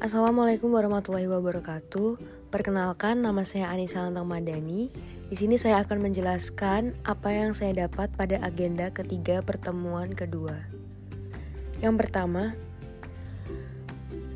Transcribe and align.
Assalamualaikum 0.00 0.72
warahmatullahi 0.72 1.28
wabarakatuh. 1.28 2.16
Perkenalkan, 2.48 3.20
nama 3.20 3.44
saya 3.44 3.68
Anissa 3.68 4.00
Lantang 4.00 4.32
Madani. 4.32 4.88
Di 5.28 5.36
sini 5.36 5.60
saya 5.60 5.84
akan 5.84 6.00
menjelaskan 6.00 6.96
apa 7.04 7.28
yang 7.36 7.52
saya 7.52 7.84
dapat 7.84 8.08
pada 8.16 8.40
agenda 8.40 8.88
ketiga 8.96 9.44
pertemuan 9.44 10.16
kedua. 10.16 10.56
Yang 11.84 12.00
pertama, 12.00 12.56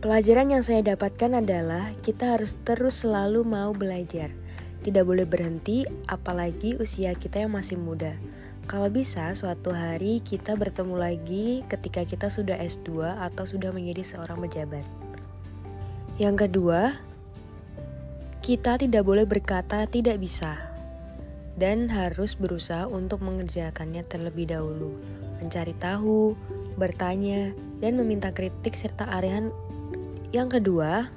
pelajaran 0.00 0.48
yang 0.48 0.64
saya 0.64 0.80
dapatkan 0.80 1.44
adalah 1.44 1.92
kita 2.00 2.40
harus 2.40 2.56
terus 2.64 3.04
selalu 3.04 3.44
mau 3.44 3.76
belajar. 3.76 4.32
Tidak 4.80 5.04
boleh 5.04 5.28
berhenti, 5.28 5.84
apalagi 6.08 6.80
usia 6.80 7.12
kita 7.12 7.44
yang 7.44 7.52
masih 7.52 7.76
muda. 7.76 8.16
Kalau 8.64 8.88
bisa, 8.88 9.28
suatu 9.36 9.76
hari 9.76 10.24
kita 10.24 10.56
bertemu 10.56 10.96
lagi 10.96 11.60
ketika 11.68 12.08
kita 12.08 12.32
sudah 12.32 12.56
S2 12.56 13.12
atau 13.28 13.44
sudah 13.44 13.76
menjadi 13.76 14.00
seorang 14.00 14.40
pejabat. 14.40 14.88
Yang 16.20 16.52
kedua, 16.52 17.00
kita 18.44 18.76
tidak 18.76 19.08
boleh 19.08 19.24
berkata 19.24 19.88
tidak 19.88 20.20
bisa 20.20 20.60
dan 21.56 21.88
harus 21.88 22.36
berusaha 22.36 22.84
untuk 22.92 23.24
mengerjakannya 23.24 24.04
terlebih 24.04 24.52
dahulu, 24.52 25.00
mencari 25.40 25.72
tahu, 25.80 26.36
bertanya, 26.76 27.56
dan 27.80 27.96
meminta 27.96 28.36
kritik 28.36 28.76
serta 28.76 29.08
arahan. 29.08 29.48
Yang 30.28 30.60
kedua, 30.60 31.08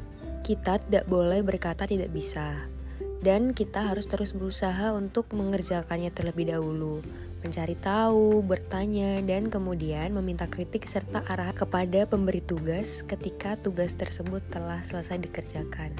kita 0.48 0.80
tidak 0.80 1.04
boleh 1.12 1.44
berkata 1.44 1.84
tidak 1.84 2.08
bisa 2.16 2.64
dan 3.24 3.56
kita 3.56 3.88
harus 3.88 4.06
terus 4.12 4.36
berusaha 4.36 4.92
untuk 4.92 5.32
mengerjakannya 5.32 6.12
terlebih 6.12 6.52
dahulu, 6.52 7.00
mencari 7.40 7.80
tahu, 7.80 8.44
bertanya, 8.44 9.24
dan 9.24 9.48
kemudian 9.48 10.12
meminta 10.12 10.44
kritik 10.44 10.84
serta 10.84 11.24
arah 11.32 11.56
kepada 11.56 12.04
pemberi 12.04 12.44
tugas 12.44 13.00
ketika 13.08 13.56
tugas 13.56 13.96
tersebut 13.96 14.44
telah 14.52 14.84
selesai 14.84 15.24
dikerjakan. 15.24 15.96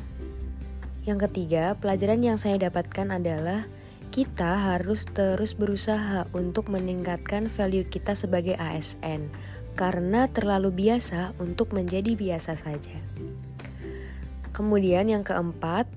Yang 1.08 1.32
ketiga, 1.32 1.80
pelajaran 1.80 2.20
yang 2.20 2.36
saya 2.36 2.60
dapatkan 2.60 3.16
adalah 3.16 3.64
kita 4.12 4.76
harus 4.76 5.08
terus 5.08 5.56
berusaha 5.56 6.28
untuk 6.36 6.70
meningkatkan 6.70 7.48
value 7.48 7.88
kita 7.88 8.14
sebagai 8.14 8.60
ASN 8.60 9.26
karena 9.74 10.30
terlalu 10.30 10.70
biasa 10.86 11.34
untuk 11.42 11.74
menjadi 11.74 12.14
biasa 12.14 12.60
saja. 12.60 12.94
Kemudian 14.54 15.10
yang 15.10 15.26
keempat, 15.26 15.90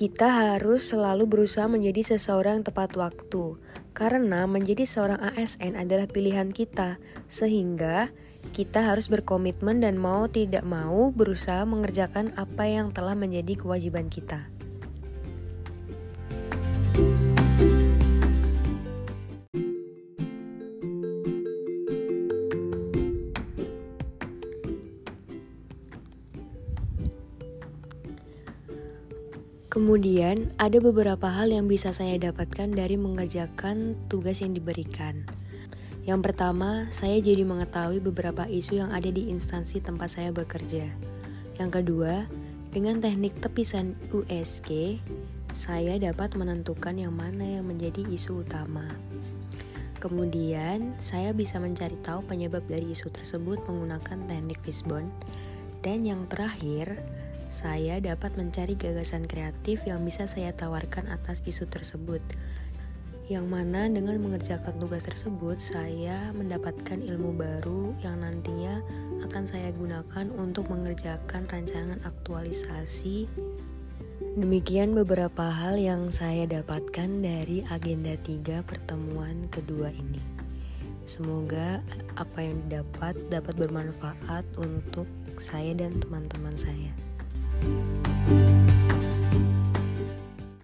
kita 0.00 0.56
harus 0.56 0.96
selalu 0.96 1.28
berusaha 1.28 1.68
menjadi 1.68 2.16
seseorang 2.16 2.64
tepat 2.64 2.96
waktu, 2.96 3.60
karena 3.92 4.48
menjadi 4.48 4.88
seorang 4.88 5.20
ASN 5.20 5.76
adalah 5.76 6.08
pilihan 6.08 6.56
kita, 6.56 6.96
sehingga 7.28 8.08
kita 8.56 8.80
harus 8.80 9.12
berkomitmen 9.12 9.84
dan 9.84 10.00
mau 10.00 10.24
tidak 10.24 10.64
mau 10.64 11.12
berusaha 11.12 11.68
mengerjakan 11.68 12.32
apa 12.40 12.64
yang 12.64 12.96
telah 12.96 13.12
menjadi 13.12 13.60
kewajiban 13.60 14.08
kita. 14.08 14.40
Kemudian, 29.70 30.50
ada 30.58 30.82
beberapa 30.82 31.30
hal 31.30 31.54
yang 31.54 31.70
bisa 31.70 31.94
saya 31.94 32.18
dapatkan 32.18 32.74
dari 32.74 32.98
mengerjakan 32.98 33.94
tugas 34.10 34.42
yang 34.42 34.50
diberikan. 34.50 35.14
Yang 36.10 36.26
pertama, 36.26 36.90
saya 36.90 37.22
jadi 37.22 37.46
mengetahui 37.46 38.02
beberapa 38.02 38.50
isu 38.50 38.82
yang 38.82 38.90
ada 38.90 39.06
di 39.14 39.30
instansi 39.30 39.78
tempat 39.78 40.18
saya 40.18 40.34
bekerja. 40.34 40.90
Yang 41.62 41.70
kedua, 41.70 42.26
dengan 42.74 42.98
teknik 42.98 43.38
tepisan 43.38 43.94
USG, 44.10 44.98
saya 45.54 46.02
dapat 46.02 46.34
menentukan 46.34 46.98
yang 46.98 47.14
mana 47.14 47.62
yang 47.62 47.70
menjadi 47.70 48.02
isu 48.10 48.42
utama. 48.42 48.90
Kemudian, 50.02 50.98
saya 50.98 51.30
bisa 51.30 51.62
mencari 51.62 51.94
tahu 52.02 52.26
penyebab 52.26 52.66
dari 52.66 52.90
isu 52.90 53.14
tersebut 53.14 53.62
menggunakan 53.70 54.18
teknik 54.26 54.58
fishbone. 54.66 55.14
Dan 55.78 56.02
yang 56.02 56.26
terakhir, 56.26 56.98
saya 57.50 57.98
dapat 57.98 58.38
mencari 58.38 58.78
gagasan 58.78 59.26
kreatif 59.26 59.82
yang 59.82 60.06
bisa 60.06 60.30
saya 60.30 60.54
tawarkan 60.54 61.10
atas 61.10 61.42
isu 61.42 61.66
tersebut. 61.66 62.22
Yang 63.26 63.46
mana 63.50 63.90
dengan 63.90 64.22
mengerjakan 64.22 64.78
tugas 64.78 65.02
tersebut, 65.06 65.58
saya 65.58 66.30
mendapatkan 66.34 67.02
ilmu 67.02 67.34
baru 67.34 67.90
yang 68.06 68.22
nantinya 68.22 68.78
akan 69.26 69.50
saya 69.50 69.74
gunakan 69.74 70.30
untuk 70.38 70.70
mengerjakan 70.70 71.50
rancangan 71.50 71.98
aktualisasi. 72.06 73.26
Demikian 74.38 74.94
beberapa 74.94 75.50
hal 75.50 75.74
yang 75.74 76.14
saya 76.14 76.46
dapatkan 76.46 77.10
dari 77.18 77.66
agenda 77.66 78.14
3 78.14 78.62
pertemuan 78.62 79.50
kedua 79.50 79.90
ini. 79.90 80.22
Semoga 81.02 81.82
apa 82.14 82.38
yang 82.46 82.62
didapat 82.70 83.18
dapat 83.26 83.58
bermanfaat 83.58 84.46
untuk 84.54 85.10
saya 85.42 85.74
dan 85.74 85.98
teman-teman 85.98 86.54
saya. 86.54 87.09
Música 88.30 88.69